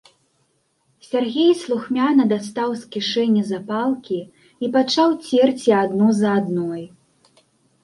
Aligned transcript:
Сяргей 1.07 1.51
слухмяна 1.63 2.23
дастаў 2.31 2.73
з 2.81 2.89
кішэні 2.97 3.45
запалкі 3.51 4.19
і 4.63 4.73
пачаў 4.79 5.09
церці 5.29 5.69
адну 5.85 6.07
за 6.25 6.29
адной. 6.41 6.83